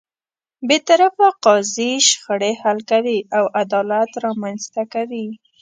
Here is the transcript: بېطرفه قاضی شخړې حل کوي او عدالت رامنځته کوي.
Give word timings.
بېطرفه 0.67 1.27
قاضی 1.45 1.91
شخړې 2.09 2.51
حل 2.61 2.79
کوي 2.91 3.17
او 3.37 3.45
عدالت 3.61 4.11
رامنځته 4.25 4.81
کوي. 4.93 5.27